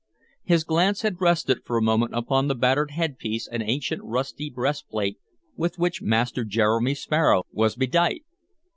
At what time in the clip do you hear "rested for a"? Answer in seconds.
1.21-1.81